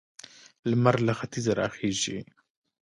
لمر 0.69 0.95
له 1.07 1.13
ختیځه 1.19 1.51
راخيژي. 1.61 2.19